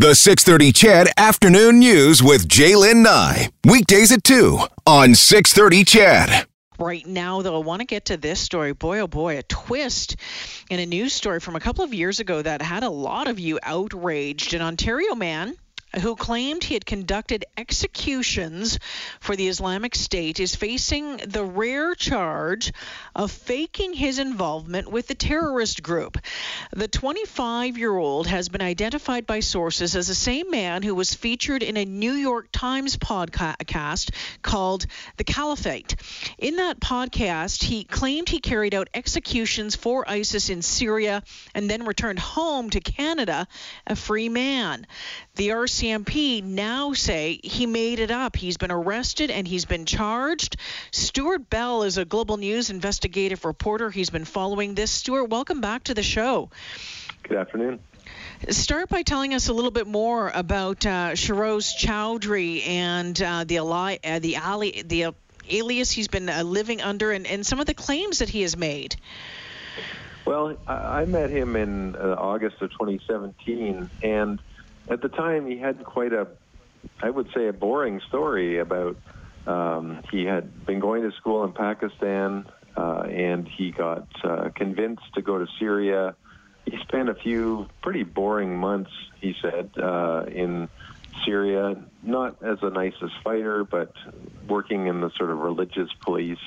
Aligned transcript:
The 0.00 0.14
630 0.14 0.72
CHED 0.72 1.08
Afternoon 1.18 1.78
News 1.78 2.22
with 2.22 2.48
Jaylen 2.48 3.02
Nye. 3.02 3.50
Weekdays 3.66 4.10
at 4.10 4.24
2 4.24 4.58
on 4.86 5.14
630 5.14 5.84
CHED. 5.84 6.46
Right 6.78 7.06
now, 7.06 7.42
though, 7.42 7.56
I 7.56 7.62
want 7.62 7.80
to 7.80 7.84
get 7.84 8.06
to 8.06 8.16
this 8.16 8.40
story. 8.40 8.72
Boy, 8.72 9.00
oh 9.00 9.06
boy, 9.06 9.36
a 9.36 9.42
twist 9.42 10.16
in 10.70 10.80
a 10.80 10.86
news 10.86 11.12
story 11.12 11.38
from 11.38 11.54
a 11.54 11.60
couple 11.60 11.84
of 11.84 11.92
years 11.92 12.18
ago 12.18 12.40
that 12.40 12.62
had 12.62 12.82
a 12.82 12.88
lot 12.88 13.28
of 13.28 13.38
you 13.38 13.58
outraged. 13.62 14.54
An 14.54 14.62
Ontario 14.62 15.14
man 15.14 15.54
who 15.98 16.14
claimed 16.14 16.62
he 16.62 16.74
had 16.74 16.86
conducted 16.86 17.44
executions 17.56 18.78
for 19.20 19.34
the 19.34 19.48
Islamic 19.48 19.94
State, 19.94 20.38
is 20.38 20.54
facing 20.54 21.16
the 21.18 21.44
rare 21.44 21.94
charge 21.94 22.72
of 23.14 23.30
faking 23.30 23.92
his 23.94 24.18
involvement 24.18 24.90
with 24.90 25.08
the 25.08 25.14
terrorist 25.14 25.82
group. 25.82 26.18
The 26.72 26.88
25 26.88 27.76
year 27.76 27.96
old 27.96 28.26
has 28.28 28.48
been 28.48 28.62
identified 28.62 29.26
by 29.26 29.40
sources 29.40 29.96
as 29.96 30.08
the 30.08 30.14
same 30.14 30.50
man 30.50 30.82
who 30.82 30.94
was 30.94 31.14
featured 31.14 31.62
in 31.62 31.76
a 31.76 31.84
New 31.84 32.12
York 32.12 32.48
Times 32.52 32.96
podcast 32.96 34.10
called 34.42 34.86
The 35.16 35.24
Caliphate. 35.24 35.96
In 36.38 36.56
that 36.56 36.80
podcast, 36.80 37.64
he 37.64 37.84
claimed 37.84 38.28
he 38.28 38.40
carried 38.40 38.74
out 38.74 38.88
executions 38.94 39.74
for 39.74 40.08
ISIS 40.08 40.50
in 40.50 40.62
Syria 40.62 41.22
and 41.54 41.68
then 41.68 41.84
returned 41.84 42.18
home 42.18 42.70
to 42.70 42.80
Canada 42.80 43.48
a 43.86 43.96
free 43.96 44.28
man. 44.28 44.86
The 45.34 45.52
RCMP 45.80 46.44
now 46.44 46.92
say 46.92 47.40
he 47.42 47.64
made 47.64 48.00
it 48.00 48.10
up. 48.10 48.36
He's 48.36 48.58
been 48.58 48.70
arrested 48.70 49.30
and 49.30 49.48
he's 49.48 49.64
been 49.64 49.86
charged. 49.86 50.56
Stewart 50.90 51.48
Bell 51.48 51.84
is 51.84 51.96
a 51.96 52.04
Global 52.04 52.36
News 52.36 52.68
investigative 52.68 53.46
reporter. 53.46 53.90
He's 53.90 54.10
been 54.10 54.26
following 54.26 54.74
this. 54.74 54.90
Stewart, 54.90 55.30
welcome 55.30 55.62
back 55.62 55.84
to 55.84 55.94
the 55.94 56.02
show. 56.02 56.50
Good 57.22 57.38
afternoon. 57.38 57.80
Start 58.50 58.90
by 58.90 59.02
telling 59.02 59.32
us 59.32 59.48
a 59.48 59.54
little 59.54 59.70
bit 59.70 59.86
more 59.86 60.30
about 60.34 60.84
uh, 60.84 61.12
Shehroze 61.12 61.72
Chaudhry 61.74 62.66
and 62.66 63.20
uh, 63.22 63.44
the 63.44 63.60
uh, 63.60 64.18
the 64.18 64.36
ali- 64.36 64.82
the 64.84 65.04
uh, 65.04 65.12
alias 65.48 65.90
he's 65.90 66.08
been 66.08 66.28
uh, 66.28 66.42
living 66.42 66.82
under 66.82 67.10
and, 67.10 67.26
and 67.26 67.46
some 67.46 67.58
of 67.58 67.64
the 67.64 67.74
claims 67.74 68.18
that 68.18 68.28
he 68.28 68.42
has 68.42 68.54
made. 68.54 68.96
Well, 70.26 70.58
I, 70.66 71.00
I 71.00 71.04
met 71.06 71.30
him 71.30 71.56
in 71.56 71.96
uh, 71.96 72.16
August 72.18 72.60
of 72.60 72.70
2017, 72.72 73.88
and 74.02 74.38
at 74.88 75.00
the 75.02 75.08
time 75.08 75.46
he 75.46 75.58
had 75.58 75.84
quite 75.84 76.12
a, 76.12 76.28
I 77.02 77.10
would 77.10 77.28
say, 77.34 77.48
a 77.48 77.52
boring 77.52 78.00
story 78.08 78.58
about. 78.58 78.96
Um, 79.46 80.02
he 80.10 80.24
had 80.24 80.66
been 80.66 80.80
going 80.80 81.02
to 81.02 81.16
school 81.16 81.44
in 81.44 81.52
Pakistan, 81.52 82.46
uh, 82.76 83.06
and 83.10 83.48
he 83.48 83.70
got 83.70 84.06
uh, 84.22 84.50
convinced 84.54 85.14
to 85.14 85.22
go 85.22 85.38
to 85.38 85.46
Syria. 85.58 86.14
He 86.66 86.78
spent 86.82 87.08
a 87.08 87.14
few 87.14 87.68
pretty 87.82 88.02
boring 88.02 88.56
months, 88.56 88.90
he 89.20 89.34
said, 89.40 89.70
uh, 89.82 90.24
in 90.28 90.68
Syria, 91.24 91.82
not 92.02 92.42
as 92.42 92.58
an 92.62 92.76
ISIS 92.76 93.10
fighter, 93.24 93.64
but 93.64 93.92
working 94.46 94.86
in 94.86 95.00
the 95.00 95.10
sort 95.16 95.30
of 95.30 95.38
religious 95.38 95.88
police. 96.00 96.38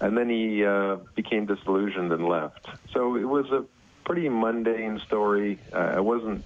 And 0.00 0.16
then 0.16 0.28
he 0.28 0.64
uh, 0.64 0.96
became 1.14 1.46
disillusioned 1.46 2.12
and 2.12 2.26
left. 2.28 2.66
So 2.92 3.16
it 3.16 3.24
was 3.24 3.46
a 3.50 3.64
pretty 4.04 4.28
mundane 4.28 5.00
story. 5.00 5.58
Uh, 5.72 5.76
I 5.96 6.00
wasn't 6.00 6.44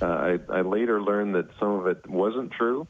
uh, 0.00 0.06
I, 0.06 0.38
I, 0.52 0.60
later 0.62 1.00
learned 1.00 1.34
that 1.34 1.46
some 1.58 1.70
of 1.70 1.86
it 1.86 2.08
wasn't 2.08 2.52
true. 2.52 2.86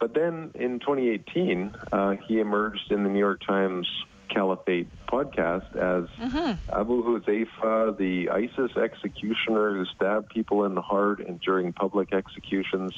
But 0.00 0.14
then 0.14 0.52
in 0.54 0.78
2018, 0.80 1.74
uh, 1.92 2.16
he 2.26 2.40
emerged 2.40 2.90
in 2.90 3.02
the 3.02 3.10
New 3.10 3.18
York 3.18 3.42
Times 3.44 3.86
Caliphate 4.28 4.88
podcast 5.06 5.74
as 5.74 6.08
mm-hmm. 6.18 6.52
Abu 6.72 7.02
Huzayfah, 7.02 7.96
the 7.96 8.30
ISIS 8.30 8.76
executioner 8.76 9.74
who 9.74 9.84
stabbed 9.86 10.28
people 10.28 10.64
in 10.64 10.74
the 10.74 10.82
heart 10.82 11.20
and 11.20 11.40
during 11.40 11.72
public 11.72 12.12
executions. 12.12 12.92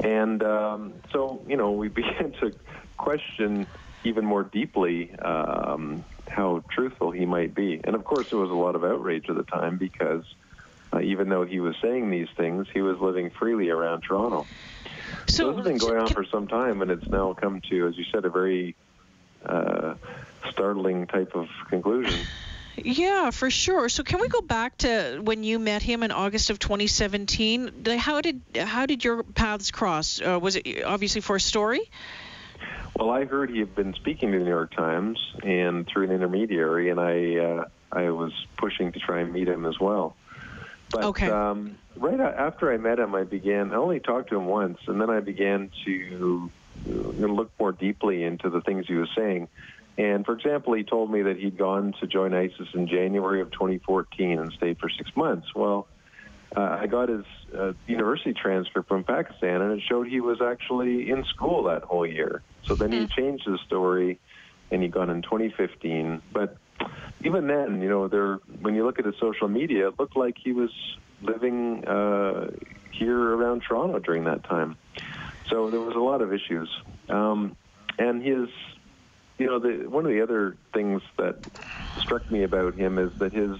And 0.00 0.42
um, 0.42 0.94
so, 1.12 1.42
you 1.48 1.56
know, 1.56 1.72
we 1.72 1.88
began 2.00 2.32
to 2.40 2.52
question 2.98 3.66
even 4.04 4.24
more 4.24 4.42
deeply 4.42 5.14
um, 5.16 6.04
how 6.28 6.62
truthful 6.70 7.10
he 7.10 7.26
might 7.26 7.54
be. 7.54 7.80
And 7.84 7.94
of 7.94 8.04
course, 8.04 8.30
there 8.30 8.38
was 8.38 8.50
a 8.50 8.54
lot 8.54 8.74
of 8.74 8.84
outrage 8.84 9.28
at 9.28 9.36
the 9.36 9.42
time 9.42 9.76
because 9.76 10.24
uh, 10.92 11.00
even 11.00 11.28
though 11.28 11.44
he 11.44 11.60
was 11.60 11.76
saying 11.82 12.10
these 12.10 12.28
things, 12.36 12.66
he 12.72 12.80
was 12.80 12.98
living 12.98 13.30
freely 13.30 13.70
around 13.70 14.02
Toronto. 14.02 14.46
So, 15.26 15.34
so 15.34 15.46
this 15.48 15.56
has 15.58 15.66
been 15.66 15.78
going 15.78 15.98
on 15.98 16.08
for 16.08 16.24
some 16.24 16.48
time, 16.48 16.82
and 16.82 16.90
it's 16.90 17.08
now 17.10 17.32
come 17.34 17.60
to, 17.70 17.86
as 17.86 17.96
you 17.96 18.04
said, 18.12 18.24
a 18.24 18.30
very 18.30 18.74
uh, 19.44 19.94
startling 20.50 21.06
type 21.06 21.34
of 21.34 21.48
conclusion. 21.68 22.18
Yeah, 22.76 23.30
for 23.30 23.50
sure. 23.50 23.88
So 23.88 24.02
can 24.02 24.20
we 24.20 24.28
go 24.28 24.40
back 24.40 24.78
to 24.78 25.20
when 25.22 25.44
you 25.44 25.58
met 25.58 25.82
him 25.82 26.02
in 26.02 26.10
August 26.10 26.50
of 26.50 26.58
2017? 26.58 27.84
How 27.98 28.20
did 28.20 28.40
how 28.56 28.86
did 28.86 29.04
your 29.04 29.22
paths 29.22 29.70
cross? 29.70 30.20
Uh, 30.20 30.38
was 30.40 30.56
it 30.56 30.84
obviously 30.84 31.20
for 31.20 31.36
a 31.36 31.40
story? 31.40 31.90
Well, 32.96 33.10
I 33.10 33.24
heard 33.24 33.50
he 33.50 33.58
had 33.58 33.74
been 33.74 33.94
speaking 33.94 34.32
to 34.32 34.38
the 34.38 34.44
New 34.44 34.50
York 34.50 34.74
Times 34.74 35.18
and 35.42 35.86
through 35.86 36.04
an 36.04 36.10
intermediary, 36.12 36.90
and 36.90 37.00
I 37.00 37.36
uh, 37.36 37.64
I 37.92 38.10
was 38.10 38.32
pushing 38.56 38.92
to 38.92 38.98
try 38.98 39.20
and 39.20 39.32
meet 39.32 39.48
him 39.48 39.66
as 39.66 39.78
well. 39.80 40.16
But 40.90 41.04
okay. 41.04 41.28
um, 41.28 41.78
right 41.96 42.18
after 42.18 42.72
I 42.72 42.76
met 42.76 42.98
him, 42.98 43.14
I 43.14 43.24
began. 43.24 43.72
I 43.72 43.76
only 43.76 44.00
talked 44.00 44.30
to 44.30 44.36
him 44.36 44.46
once, 44.46 44.78
and 44.86 45.00
then 45.00 45.10
I 45.10 45.20
began 45.20 45.70
to 45.84 46.50
look 46.86 47.52
more 47.58 47.72
deeply 47.72 48.24
into 48.24 48.50
the 48.50 48.60
things 48.60 48.86
he 48.86 48.94
was 48.94 49.08
saying. 49.16 49.48
And 49.98 50.24
for 50.24 50.32
example, 50.32 50.72
he 50.74 50.82
told 50.82 51.10
me 51.10 51.22
that 51.22 51.36
he'd 51.36 51.58
gone 51.58 51.94
to 52.00 52.06
join 52.06 52.32
ISIS 52.32 52.68
in 52.74 52.88
January 52.88 53.40
of 53.40 53.50
2014 53.50 54.38
and 54.38 54.52
stayed 54.52 54.78
for 54.78 54.88
six 54.88 55.14
months. 55.14 55.54
Well, 55.54 55.86
uh, 56.56 56.78
I 56.80 56.86
got 56.86 57.08
his 57.08 57.24
uh, 57.56 57.72
university 57.86 58.32
transcript 58.32 58.88
from 58.88 59.04
Pakistan, 59.04 59.60
and 59.60 59.72
it 59.72 59.82
showed 59.88 60.08
he 60.08 60.20
was 60.20 60.40
actually 60.40 61.10
in 61.10 61.24
school 61.24 61.64
that 61.64 61.82
whole 61.82 62.06
year. 62.06 62.42
So 62.66 62.74
then 62.74 62.92
he 62.92 63.06
changed 63.06 63.46
his 63.46 63.60
story, 63.60 64.18
and 64.70 64.82
he 64.82 64.88
got 64.88 65.08
in 65.10 65.22
2015. 65.22 66.22
But 66.32 66.56
even 67.22 67.46
then, 67.46 67.80
you 67.82 67.88
know, 67.88 68.08
there 68.08 68.36
when 68.60 68.74
you 68.74 68.84
look 68.84 68.98
at 68.98 69.04
his 69.04 69.14
social 69.20 69.48
media, 69.48 69.88
it 69.88 69.98
looked 69.98 70.16
like 70.16 70.36
he 70.42 70.52
was 70.52 70.70
living 71.22 71.84
uh, 71.84 72.50
here 72.90 73.18
around 73.18 73.62
Toronto 73.62 73.98
during 73.98 74.24
that 74.24 74.44
time. 74.44 74.76
So 75.48 75.70
there 75.70 75.80
was 75.80 75.96
a 75.96 76.00
lot 76.00 76.22
of 76.22 76.32
issues, 76.32 76.68
um, 77.08 77.56
and 77.98 78.22
his, 78.22 78.48
you 79.38 79.46
know, 79.46 79.58
the, 79.58 79.88
one 79.88 80.06
of 80.06 80.12
the 80.12 80.22
other 80.22 80.56
things 80.72 81.02
that 81.18 81.36
struck 81.98 82.30
me 82.30 82.44
about 82.44 82.74
him 82.74 82.98
is 82.98 83.10
that 83.18 83.32
his 83.32 83.58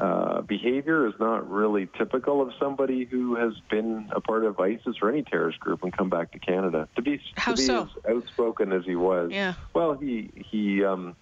uh, 0.00 0.40
behavior 0.40 1.06
is 1.06 1.14
not 1.20 1.48
really 1.50 1.86
typical 1.98 2.40
of 2.40 2.52
somebody 2.58 3.04
who 3.04 3.36
has 3.36 3.52
been 3.70 4.08
a 4.12 4.20
part 4.20 4.44
of 4.44 4.58
ISIS 4.58 4.96
or 5.02 5.10
any 5.10 5.22
terrorist 5.22 5.60
group 5.60 5.82
and 5.82 5.92
come 5.92 6.08
back 6.08 6.32
to 6.32 6.38
Canada. 6.38 6.88
To 6.96 7.02
be 7.02 7.20
How 7.36 7.52
to 7.52 7.56
be 7.56 7.66
so? 7.66 7.82
as 7.82 8.16
outspoken 8.16 8.72
as 8.72 8.84
he 8.84 8.96
was, 8.96 9.30
yeah. 9.30 9.54
Well, 9.74 9.94
he 9.94 10.30
he. 10.50 10.84
Um, 10.84 11.16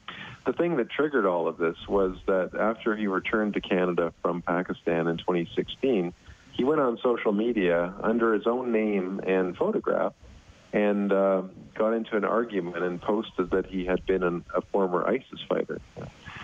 the 0.49 0.55
thing 0.55 0.77
that 0.77 0.89
triggered 0.89 1.27
all 1.27 1.47
of 1.47 1.59
this 1.59 1.77
was 1.87 2.17
that 2.27 2.53
after 2.59 2.97
he 2.97 3.07
returned 3.07 3.53
to 3.53 3.61
Canada 3.61 4.15
from 4.23 4.41
Pakistan 4.41 5.07
in 5.07 5.19
2016, 5.19 6.15
he 6.53 6.65
went 6.65 6.81
on 6.81 6.99
social 7.03 7.33
media 7.33 7.93
under 8.03 8.33
his 8.33 8.47
own 8.47 8.73
name 8.73 9.21
and 9.27 9.55
photograph 9.59 10.15
and 10.73 11.13
uh, 11.13 11.43
got 11.75 11.93
into 11.93 12.17
an 12.17 12.25
argument 12.25 12.83
and 12.83 12.99
posted 12.99 13.51
that 13.51 13.67
he 13.67 13.85
had 13.85 14.07
been 14.07 14.23
an, 14.23 14.43
a 14.55 14.63
former 14.63 15.07
ISIS 15.07 15.41
fighter. 15.47 15.83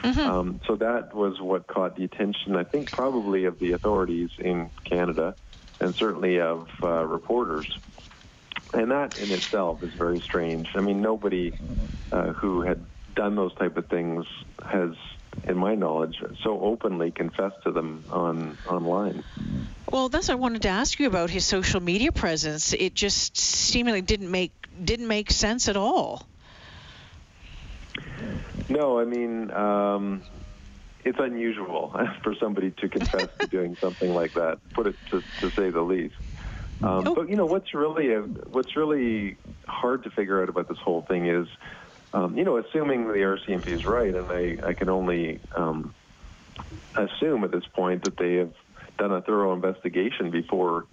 Mm-hmm. 0.02 0.20
Um, 0.20 0.60
so 0.66 0.76
that 0.76 1.14
was 1.14 1.40
what 1.40 1.66
caught 1.66 1.96
the 1.96 2.04
attention, 2.04 2.56
I 2.56 2.64
think, 2.64 2.92
probably 2.92 3.46
of 3.46 3.58
the 3.58 3.72
authorities 3.72 4.28
in 4.38 4.68
Canada 4.84 5.34
and 5.80 5.94
certainly 5.94 6.40
of 6.40 6.68
uh, 6.82 7.06
reporters. 7.06 7.78
And 8.74 8.90
that 8.90 9.18
in 9.18 9.30
itself 9.30 9.82
is 9.82 9.94
very 9.94 10.20
strange. 10.20 10.68
I 10.74 10.80
mean, 10.80 11.00
nobody 11.00 11.54
uh, 12.12 12.32
who 12.32 12.60
had 12.60 12.84
done 13.14 13.36
those 13.36 13.54
type 13.54 13.76
of 13.76 13.86
things 13.88 14.26
has, 14.64 14.94
in 15.44 15.56
my 15.56 15.74
knowledge, 15.74 16.16
so 16.42 16.60
openly 16.60 17.10
confessed 17.10 17.62
to 17.64 17.72
them 17.72 18.04
on 18.10 18.58
online. 18.68 19.24
Well, 19.90 20.08
that's 20.08 20.28
what 20.28 20.34
I 20.34 20.36
wanted 20.38 20.62
to 20.62 20.68
ask 20.68 20.98
you 20.98 21.06
about 21.06 21.30
his 21.30 21.44
social 21.44 21.80
media 21.80 22.12
presence. 22.12 22.72
It 22.72 22.94
just 22.94 23.36
seemingly 23.36 24.02
didn't 24.02 24.30
make 24.30 24.52
didn't 24.82 25.08
make 25.08 25.30
sense 25.30 25.68
at 25.68 25.76
all. 25.76 26.26
No, 28.68 28.98
I 28.98 29.04
mean, 29.04 29.50
um, 29.50 30.22
it's 31.04 31.18
unusual 31.18 31.94
for 32.22 32.34
somebody 32.34 32.70
to 32.72 32.88
confess 32.88 33.28
to 33.38 33.46
doing 33.46 33.76
something 33.80 34.14
like 34.14 34.34
that. 34.34 34.58
Put 34.72 34.86
it 34.86 34.96
to, 35.10 35.22
to 35.40 35.50
say 35.50 35.70
the 35.70 35.82
least. 35.82 36.14
Um, 36.82 37.06
oh. 37.06 37.14
But 37.14 37.28
you 37.28 37.36
know 37.36 37.46
what's 37.46 37.72
really 37.74 38.12
a, 38.12 38.20
what's 38.20 38.76
really 38.76 39.36
hard 39.66 40.04
to 40.04 40.10
figure 40.10 40.42
out 40.42 40.48
about 40.48 40.68
this 40.68 40.78
whole 40.78 41.02
thing 41.02 41.26
is 41.26 41.46
um, 42.14 42.38
you 42.38 42.44
know, 42.44 42.56
assuming 42.58 43.08
the 43.08 43.14
RCMP 43.14 43.74
is 43.74 43.84
right, 43.84 44.14
and 44.14 44.26
I, 44.30 44.68
I 44.68 44.72
can 44.72 44.88
only 44.88 45.40
um, 45.56 45.92
assume 46.96 47.42
at 47.44 47.50
this 47.50 47.64
point 47.74 48.04
that 48.04 48.16
they 48.16 48.34
have 48.34 48.52
done 48.98 49.12
a 49.12 49.20
thorough 49.20 49.52
investigation 49.52 50.30
before 50.30 50.86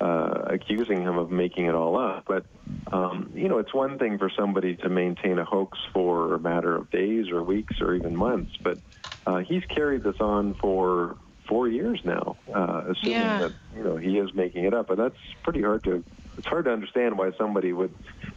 uh, 0.00 0.44
accusing 0.46 1.02
him 1.02 1.18
of 1.18 1.32
making 1.32 1.66
it 1.66 1.74
all 1.74 1.98
up. 1.98 2.24
But, 2.28 2.46
um, 2.92 3.32
you 3.34 3.48
know, 3.48 3.58
it's 3.58 3.74
one 3.74 3.98
thing 3.98 4.18
for 4.18 4.30
somebody 4.38 4.76
to 4.76 4.88
maintain 4.88 5.40
a 5.40 5.44
hoax 5.44 5.76
for 5.92 6.34
a 6.34 6.38
matter 6.38 6.76
of 6.76 6.88
days 6.90 7.26
or 7.32 7.42
weeks 7.42 7.74
or 7.80 7.94
even 7.94 8.14
months, 8.14 8.52
but 8.62 8.78
uh, 9.26 9.38
he's 9.38 9.64
carried 9.74 10.04
this 10.04 10.14
on 10.20 10.54
for 10.60 11.16
four 11.48 11.66
years 11.68 12.00
now, 12.04 12.36
uh, 12.54 12.82
assuming 12.90 13.20
Yeah. 13.20 13.38
that 13.38 13.52
you 13.76 13.82
know 13.82 13.96
he 13.96 14.18
is 14.18 14.32
making 14.34 14.64
it 14.64 14.74
up. 14.74 14.90
And 14.90 14.98
that's 14.98 15.18
pretty 15.42 15.62
hard 15.62 15.82
to. 15.84 16.04
It's 16.38 16.46
hard 16.46 16.66
to 16.66 16.72
understand 16.72 17.18
why 17.18 17.32
somebody 17.36 17.72
would 17.72 17.92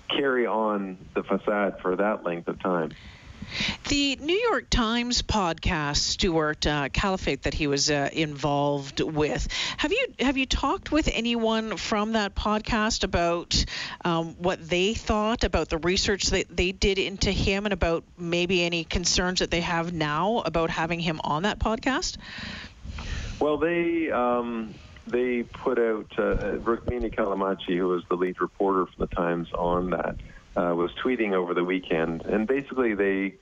carry 0.09 0.45
on 0.45 0.97
the 1.13 1.23
facade 1.23 1.77
for 1.81 1.95
that 1.95 2.23
length 2.23 2.47
of 2.47 2.59
time. 2.59 2.91
The 3.89 4.15
New 4.15 4.37
York 4.37 4.69
Times 4.69 5.21
podcast, 5.21 5.97
Stewart 5.97 6.65
uh, 6.65 6.89
Caliphate, 6.89 7.43
that 7.43 7.53
he 7.53 7.67
was 7.67 7.91
uh, 7.91 8.09
involved 8.11 9.01
with. 9.01 9.47
Have 9.77 9.91
you 9.91 10.07
have 10.19 10.37
you 10.37 10.45
talked 10.45 10.91
with 10.91 11.09
anyone 11.13 11.77
from 11.77 12.13
that 12.13 12.33
podcast 12.33 13.03
about 13.03 13.65
um, 14.05 14.35
what 14.37 14.67
they 14.67 14.93
thought 14.93 15.43
about 15.43 15.69
the 15.69 15.77
research 15.79 16.27
that 16.27 16.55
they 16.55 16.71
did 16.71 16.97
into 16.97 17.31
him, 17.31 17.65
and 17.65 17.73
about 17.73 18.03
maybe 18.17 18.63
any 18.63 18.83
concerns 18.83 19.39
that 19.39 19.51
they 19.51 19.61
have 19.61 19.91
now 19.91 20.39
about 20.39 20.69
having 20.69 20.99
him 20.99 21.19
on 21.23 21.43
that 21.43 21.59
podcast? 21.59 22.17
Well, 23.39 23.57
they 23.57 24.11
um, 24.11 24.73
they 25.07 25.43
put 25.43 25.79
out 25.79 26.07
uh, 26.17 26.57
Rukmini 26.59 27.13
Callimachi, 27.13 27.77
who 27.77 27.87
was 27.87 28.03
the 28.09 28.15
lead 28.15 28.39
reporter 28.41 28.85
for 28.85 29.05
the 29.05 29.13
Times 29.13 29.51
on 29.53 29.91
that, 29.91 30.15
uh, 30.55 30.73
was 30.75 30.91
tweeting 31.03 31.33
over 31.33 31.53
the 31.53 31.63
weekend, 31.63 32.23
and 32.23 32.47
basically 32.47 32.93
they 32.93 33.35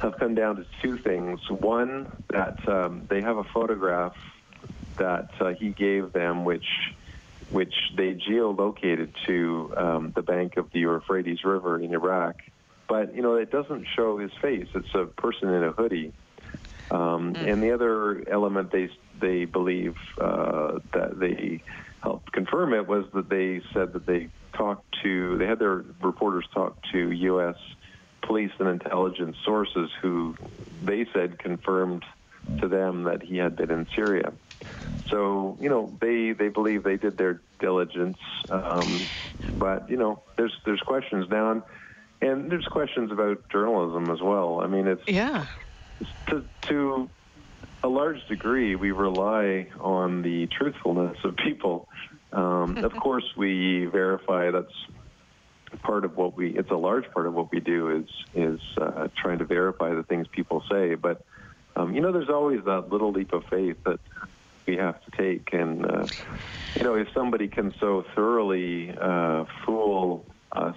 have 0.00 0.18
come 0.18 0.34
down 0.34 0.56
to 0.56 0.66
two 0.82 0.98
things. 0.98 1.40
One, 1.50 2.08
that 2.30 2.58
um, 2.68 3.06
they 3.08 3.20
have 3.20 3.36
a 3.36 3.44
photograph 3.44 4.14
that 4.98 5.30
uh, 5.40 5.54
he 5.54 5.70
gave 5.70 6.12
them, 6.12 6.44
which 6.44 6.66
which 7.50 7.74
they 7.96 8.12
geolocated 8.14 9.12
to 9.24 9.72
um, 9.76 10.12
the 10.16 10.22
bank 10.22 10.56
of 10.56 10.70
the 10.72 10.80
Euphrates 10.80 11.44
River 11.44 11.78
in 11.78 11.94
Iraq. 11.94 12.36
But 12.88 13.14
you 13.14 13.22
know, 13.22 13.34
it 13.34 13.50
doesn't 13.50 13.86
show 13.94 14.18
his 14.18 14.32
face. 14.40 14.66
It's 14.74 14.94
a 14.94 15.04
person 15.04 15.50
in 15.50 15.62
a 15.62 15.72
hoodie. 15.72 16.12
Um, 16.90 17.34
And 17.36 17.62
the 17.62 17.72
other 17.72 18.22
element 18.30 18.70
they 18.70 18.88
they 19.20 19.44
believe 19.44 19.94
uh, 20.20 20.78
that 20.92 21.18
they 21.18 21.62
helped 22.02 22.32
confirm 22.32 22.72
it 22.74 22.86
was 22.86 23.04
that 23.14 23.28
they 23.28 23.62
said 23.74 23.92
that 23.94 24.06
they 24.06 24.28
talked 24.56 24.84
to 25.02 25.36
they 25.38 25.46
had 25.46 25.58
their 25.58 25.84
reporters 26.00 26.46
talk 26.54 26.76
to 26.92 27.10
U.S. 27.10 27.56
police 28.22 28.52
and 28.58 28.68
intelligence 28.68 29.36
sources 29.44 29.90
who 30.00 30.36
they 30.84 31.06
said 31.12 31.38
confirmed 31.38 32.04
to 32.60 32.68
them 32.68 33.04
that 33.04 33.22
he 33.22 33.36
had 33.38 33.56
been 33.56 33.70
in 33.70 33.86
Syria. 33.94 34.32
So 35.10 35.56
you 35.60 35.68
know 35.68 35.96
they 36.00 36.32
they 36.32 36.48
believe 36.48 36.82
they 36.84 36.96
did 36.96 37.18
their 37.18 37.40
diligence, 37.60 38.18
um, 38.50 39.10
but 39.58 39.90
you 39.90 39.96
know 39.96 40.22
there's 40.36 40.54
there's 40.64 40.80
questions 40.80 41.26
now, 41.30 41.50
and, 41.52 41.62
and 42.20 42.50
there's 42.50 42.66
questions 42.66 43.10
about 43.10 43.48
journalism 43.50 44.10
as 44.10 44.20
well. 44.20 44.60
I 44.60 44.66
mean 44.66 44.86
it's 44.86 45.02
Yeah. 45.08 45.46
To, 46.28 46.44
to 46.62 47.10
a 47.82 47.88
large 47.88 48.26
degree, 48.28 48.74
we 48.74 48.90
rely 48.92 49.68
on 49.80 50.22
the 50.22 50.46
truthfulness 50.46 51.18
of 51.24 51.36
people. 51.36 51.88
Um, 52.32 52.78
of 52.78 52.94
course, 53.00 53.24
we 53.36 53.86
verify 53.86 54.50
that's 54.50 54.72
part 55.82 56.04
of 56.04 56.16
what 56.16 56.36
we. 56.36 56.56
It's 56.56 56.70
a 56.70 56.76
large 56.76 57.10
part 57.12 57.26
of 57.26 57.34
what 57.34 57.52
we 57.52 57.60
do 57.60 57.90
is 57.90 58.08
is 58.34 58.60
uh, 58.80 59.08
trying 59.16 59.38
to 59.38 59.44
verify 59.44 59.94
the 59.94 60.02
things 60.02 60.26
people 60.28 60.62
say. 60.70 60.94
But 60.94 61.24
um, 61.74 61.94
you 61.94 62.00
know, 62.00 62.12
there's 62.12 62.30
always 62.30 62.64
that 62.64 62.88
little 62.90 63.12
leap 63.12 63.32
of 63.32 63.44
faith 63.46 63.76
that 63.84 64.00
we 64.66 64.76
have 64.76 65.02
to 65.04 65.10
take. 65.12 65.52
And 65.52 65.84
uh, 65.84 66.06
you 66.76 66.82
know, 66.82 66.94
if 66.94 67.08
somebody 67.14 67.48
can 67.48 67.74
so 67.78 68.04
thoroughly 68.14 68.90
uh, 68.90 69.44
fool 69.64 70.24
us 70.52 70.76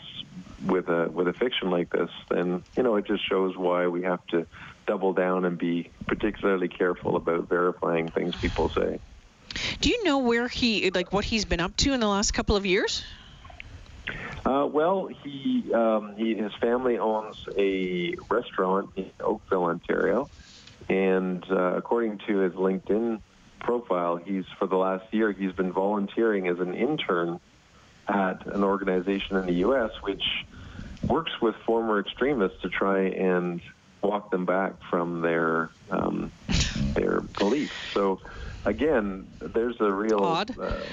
with 0.69 0.87
a 0.87 1.09
with 1.09 1.27
a 1.27 1.33
fiction 1.33 1.69
like 1.69 1.89
this, 1.91 2.09
then 2.29 2.63
you 2.77 2.83
know 2.83 2.95
it 2.95 3.05
just 3.05 3.27
shows 3.27 3.57
why 3.57 3.87
we 3.87 4.03
have 4.03 4.25
to 4.27 4.45
double 4.87 5.13
down 5.13 5.45
and 5.45 5.57
be 5.57 5.89
particularly 6.07 6.67
careful 6.67 7.15
about 7.15 7.49
verifying 7.49 8.09
things 8.11 8.35
people 8.35 8.69
say. 8.69 8.99
Do 9.81 9.89
you 9.89 10.03
know 10.03 10.19
where 10.19 10.47
he 10.47 10.89
like 10.91 11.11
what 11.11 11.25
he's 11.25 11.45
been 11.45 11.59
up 11.59 11.75
to 11.77 11.93
in 11.93 11.99
the 11.99 12.07
last 12.07 12.31
couple 12.31 12.55
of 12.55 12.65
years? 12.65 13.03
Uh, 14.45 14.65
well, 14.65 15.07
he, 15.23 15.71
um, 15.73 16.15
he 16.15 16.33
his 16.33 16.53
family 16.55 16.97
owns 16.97 17.45
a 17.57 18.15
restaurant 18.29 18.89
in 18.95 19.11
Oakville, 19.19 19.65
Ontario, 19.65 20.29
and 20.87 21.43
uh, 21.51 21.75
according 21.75 22.19
to 22.27 22.37
his 22.39 22.53
LinkedIn 22.53 23.21
profile, 23.59 24.15
he's 24.15 24.45
for 24.57 24.67
the 24.67 24.77
last 24.77 25.05
year 25.13 25.31
he's 25.31 25.51
been 25.51 25.71
volunteering 25.71 26.47
as 26.47 26.59
an 26.59 26.73
intern 26.73 27.39
at 28.07 28.45
an 28.47 28.63
organization 28.63 29.35
in 29.37 29.45
the 29.45 29.53
U.S. 29.55 29.91
which 30.01 30.23
works 31.09 31.31
with 31.41 31.55
former 31.65 31.99
extremists 31.99 32.61
to 32.61 32.69
try 32.69 33.01
and 33.07 33.61
walk 34.01 34.31
them 34.31 34.45
back 34.45 34.73
from 34.89 35.21
their 35.21 35.69
um, 35.89 36.31
their 36.93 37.21
beliefs. 37.21 37.73
So 37.93 38.21
again, 38.65 39.27
there's 39.39 39.81
a 39.81 39.91
real 39.91 40.23
uh, 40.23 40.43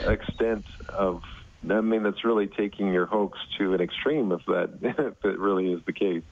extent 0.06 0.64
of 0.88 1.22
I 1.68 1.80
mean, 1.80 2.02
that's 2.02 2.24
really 2.24 2.46
taking 2.46 2.92
your 2.92 3.06
hoax 3.06 3.38
to 3.58 3.74
an 3.74 3.80
extreme 3.80 4.32
if 4.32 4.44
that 4.46 4.70
if 4.82 5.24
it 5.24 5.38
really 5.38 5.72
is 5.72 5.82
the 5.84 5.92
case. 5.92 6.22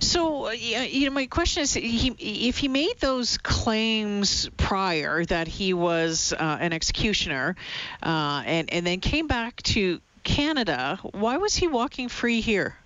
So, 0.00 0.50
you 0.52 1.06
know, 1.06 1.12
my 1.12 1.26
question 1.26 1.62
is, 1.62 1.74
he, 1.74 2.14
if 2.18 2.58
he 2.58 2.68
made 2.68 2.98
those 3.00 3.36
claims 3.38 4.48
prior 4.56 5.24
that 5.26 5.48
he 5.48 5.74
was 5.74 6.32
uh, 6.32 6.58
an 6.60 6.72
executioner, 6.72 7.56
uh, 8.02 8.42
and 8.46 8.72
and 8.72 8.86
then 8.86 9.00
came 9.00 9.26
back 9.26 9.62
to 9.64 10.00
Canada, 10.22 10.98
why 11.12 11.36
was 11.36 11.54
he 11.54 11.68
walking 11.68 12.08
free 12.08 12.40
here? 12.40 12.76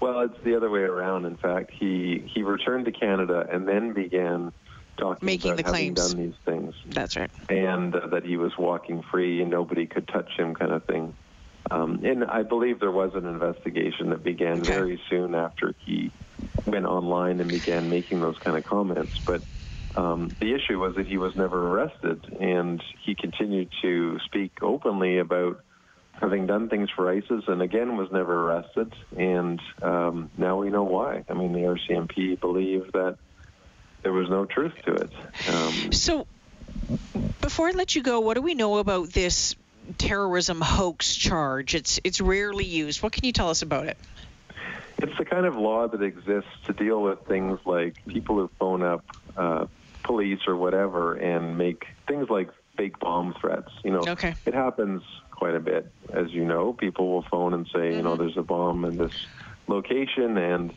Well, 0.00 0.20
it's 0.20 0.34
the 0.44 0.56
other 0.56 0.70
way 0.70 0.80
around. 0.80 1.24
In 1.26 1.36
fact, 1.36 1.72
he 1.78 2.30
he 2.32 2.42
returned 2.42 2.84
to 2.86 2.92
Canada 2.92 3.46
and 3.50 3.66
then 3.66 3.92
began 3.92 4.52
talking 4.96 5.26
Making 5.26 5.52
about 5.52 5.56
the 5.58 5.62
having 5.64 5.94
claims. 5.94 6.14
done 6.14 6.16
these 6.24 6.34
things 6.44 6.74
That's 6.86 7.16
right. 7.16 7.30
and 7.48 7.94
uh, 7.94 8.08
that 8.08 8.24
he 8.24 8.36
was 8.36 8.52
walking 8.58 9.02
free 9.10 9.40
and 9.42 9.50
nobody 9.50 9.86
could 9.86 10.08
touch 10.08 10.30
him, 10.36 10.54
kind 10.54 10.72
of 10.72 10.84
thing. 10.86 11.14
Um, 11.70 12.00
and 12.04 12.24
I 12.24 12.42
believe 12.42 12.80
there 12.80 12.90
was 12.90 13.12
an 13.14 13.26
investigation 13.26 14.10
that 14.10 14.22
began 14.24 14.62
Okay. 14.62 14.72
very 14.72 15.00
soon 15.10 15.34
after 15.34 15.74
he 15.84 16.10
went 16.66 16.86
online 16.86 17.40
and 17.40 17.50
began 17.50 17.88
making 17.88 18.20
those 18.20 18.36
kind 18.44 18.56
of 18.56 18.64
comments. 18.64 19.12
But 19.26 19.42
um, 19.96 20.34
the 20.40 20.54
issue 20.54 20.78
was 20.78 20.94
that 20.96 21.06
he 21.06 21.18
was 21.18 21.34
never 21.36 21.68
arrested, 21.68 22.24
and 22.40 22.82
he 23.04 23.14
continued 23.14 23.68
to 23.82 24.18
speak 24.26 24.52
openly 24.62 25.18
about 25.18 25.60
having 26.20 26.46
done 26.46 26.68
things 26.68 26.90
for 26.90 27.08
ISIS, 27.10 27.44
and 27.46 27.62
again 27.62 27.96
was 27.96 28.10
never 28.10 28.48
arrested. 28.50 28.92
And 29.16 29.60
um, 29.82 30.30
now 30.36 30.56
we 30.58 30.70
know 30.70 30.82
why. 30.84 31.24
I 31.28 31.34
mean, 31.34 31.52
the 31.52 31.60
RCMP 31.60 32.40
believed 32.40 32.92
that 32.92 33.16
there 34.02 34.12
was 34.12 34.28
no 34.28 34.44
truth 34.44 34.74
to 34.86 34.94
it. 34.94 35.10
Um, 35.48 35.92
So, 35.92 36.26
before 37.40 37.68
I 37.68 37.72
let 37.72 37.94
you 37.94 38.02
go, 38.02 38.20
what 38.20 38.34
do 38.34 38.42
we 38.42 38.54
know 38.54 38.78
about 38.78 39.10
this 39.10 39.54
terrorism 39.96 40.60
hoax 40.60 41.14
charge? 41.16 41.74
It's 41.74 42.00
it's 42.04 42.20
rarely 42.20 42.64
used. 42.64 43.02
What 43.02 43.12
can 43.12 43.24
you 43.24 43.32
tell 43.32 43.50
us 43.50 43.62
about 43.62 43.86
it? 43.86 43.96
It's 45.00 45.16
the 45.16 45.24
kind 45.24 45.46
of 45.46 45.54
law 45.56 45.86
that 45.86 46.02
exists 46.02 46.50
to 46.66 46.72
deal 46.72 47.00
with 47.00 47.20
things 47.26 47.60
like 47.64 48.04
people 48.08 48.36
who 48.36 48.50
phone 48.58 48.82
up 48.82 49.04
uh, 49.36 49.66
police 50.02 50.40
or 50.48 50.56
whatever 50.56 51.14
and 51.14 51.56
make 51.56 51.86
things 52.08 52.28
like 52.28 52.50
fake 52.76 52.98
bomb 52.98 53.34
threats. 53.40 53.70
You 53.84 53.92
know, 53.92 54.00
Okay. 54.08 54.34
it 54.44 54.54
happens 54.54 55.02
quite 55.38 55.54
a 55.54 55.60
bit, 55.60 55.86
as 56.12 56.30
you 56.30 56.44
know. 56.44 56.72
People 56.72 57.12
will 57.12 57.24
phone 57.30 57.54
and 57.54 57.66
say, 57.72 57.94
you 57.94 58.02
know, 58.02 58.16
there's 58.16 58.36
a 58.36 58.42
bomb 58.42 58.84
in 58.84 58.98
this 58.98 59.12
location, 59.68 60.36
and 60.36 60.72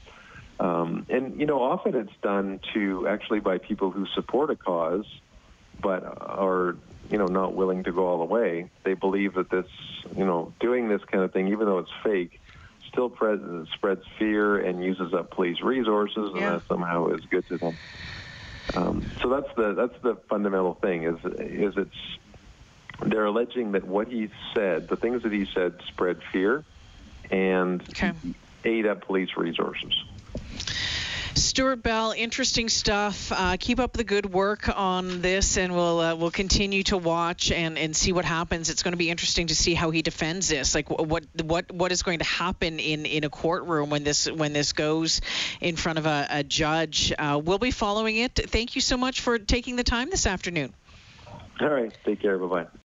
um, 0.60 1.08
and 1.10 1.40
you 1.40 1.48
know, 1.48 1.60
often 1.62 1.96
it's 1.96 2.14
done 2.22 2.60
to 2.74 3.08
actually 3.08 3.40
by 3.40 3.58
people 3.58 3.90
who 3.90 4.06
support 4.14 4.52
a 4.52 4.56
cause, 4.56 5.06
but 5.82 6.04
are 6.22 6.78
you 7.10 7.18
know 7.18 7.28
not 7.28 7.56
willing 7.56 7.84
to 7.86 7.92
go 7.92 8.06
all 8.08 8.20
the 8.20 8.26
way. 8.26 8.70
They 8.86 8.94
believe 8.94 9.34
that 9.34 9.50
this, 9.50 9.66
you 10.16 10.26
know, 10.26 10.54
doing 10.60 10.88
this 10.88 11.02
kind 11.12 11.24
of 11.24 11.34
thing, 11.34 11.48
even 11.48 11.66
though 11.66 11.80
it's 11.80 11.90
fake, 12.04 12.40
still 12.92 13.10
pre- 13.10 13.66
spreads 13.74 14.04
fear 14.20 14.58
and 14.58 14.84
uses 14.84 15.12
up 15.14 15.32
police 15.32 15.58
resources, 15.64 16.18
and 16.18 16.36
Yeah. 16.36 16.52
that 16.58 16.64
somehow 16.68 17.08
is 17.08 17.24
good 17.32 17.48
to 17.48 17.58
them. 17.58 17.80
Um, 18.76 19.08
so 19.22 19.30
that's 19.30 19.54
the 19.58 19.74
that's 19.74 20.02
the 20.04 20.18
fundamental 20.30 20.76
thing 20.76 21.04
is 21.04 21.18
is 21.40 21.74
it's 21.76 22.02
they're 23.06 23.26
alleging 23.26 23.72
that 23.74 23.86
what 23.86 24.08
he 24.08 24.30
said, 24.54 24.88
the 24.88 24.96
things 24.96 25.24
that 25.24 25.32
he 25.32 25.48
said, 25.54 25.74
spread 25.88 26.20
fear 26.32 26.64
and 27.30 27.82
Okay. 27.90 28.12
ate 28.64 28.86
up 28.86 29.06
police 29.06 29.30
resources. 29.38 29.94
Stewart 31.34 31.82
Bell, 31.82 32.14
interesting 32.16 32.68
stuff. 32.68 33.32
Uh, 33.32 33.56
keep 33.58 33.80
up 33.80 33.94
the 33.94 34.04
good 34.04 34.32
work 34.32 34.70
on 34.78 35.22
this, 35.22 35.58
and 35.58 35.74
we'll 35.74 36.00
uh, 36.00 36.16
we'll 36.16 36.32
continue 36.32 36.84
to 36.84 36.98
watch 36.98 37.52
and, 37.52 37.78
and 37.78 37.96
see 37.96 38.12
what 38.12 38.26
happens. 38.26 38.70
It's 38.70 38.84
going 38.84 38.92
to 38.92 38.98
be 38.98 39.10
interesting 39.10 39.48
to 39.48 39.56
see 39.56 39.74
how 39.74 39.92
he 39.92 40.02
defends 40.02 40.50
this. 40.50 40.76
Like 40.76 40.90
what 40.90 41.26
what 41.44 41.72
what 41.72 41.92
is 41.94 42.04
going 42.04 42.20
to 42.20 42.26
happen 42.26 42.80
in, 42.80 43.06
in 43.06 43.24
a 43.24 43.30
courtroom 43.30 43.90
when 43.90 44.04
this 44.04 44.30
when 44.30 44.52
this 44.52 44.74
goes 44.74 45.22
in 45.62 45.78
front 45.78 46.00
of 46.00 46.06
a, 46.06 46.28
a 46.30 46.44
judge. 46.44 47.14
Uh, 47.18 47.40
we'll 47.44 47.58
be 47.60 47.72
following 47.72 48.18
it. 48.18 48.36
Thank 48.36 48.76
you 48.76 48.82
so 48.82 48.98
much 48.98 49.22
for 49.22 49.40
taking 49.40 49.78
the 49.78 49.84
time 49.86 50.10
this 50.10 50.28
afternoon. 50.28 50.74
All 51.62 51.70
right, 51.70 51.92
take 52.06 52.22
care. 52.22 52.38
Bye 52.38 52.64
bye. 52.64 52.82